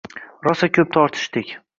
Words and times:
Rosa 0.47 0.69
ko’p 0.77 0.89
tortishdik… 0.95 1.53